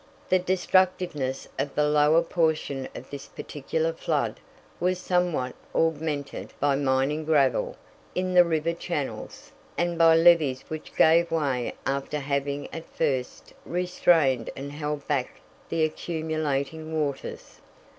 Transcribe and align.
The 0.29 0.39
destructiveness 0.39 1.47
of 1.59 1.75
the 1.75 1.87
lower 1.87 2.23
portion 2.23 2.87
of 2.95 3.11
this 3.11 3.27
particular 3.27 3.93
flood 3.93 4.39
was 4.79 4.97
somewhat 4.97 5.53
augmented 5.75 6.53
by 6.59 6.75
mining 6.75 7.23
gravel 7.23 7.75
in 8.15 8.33
the 8.33 8.43
river 8.43 8.73
channels, 8.73 9.51
and 9.77 9.99
by 9.99 10.15
levees 10.15 10.63
which 10.69 10.95
gave 10.95 11.29
way 11.29 11.75
after 11.85 12.17
having 12.17 12.67
at 12.73 12.85
first 12.85 13.53
restrained 13.63 14.49
and 14.55 14.71
held 14.71 15.07
back 15.07 15.39
the 15.69 15.83
accumulating 15.83 16.99
waters. 16.99 17.61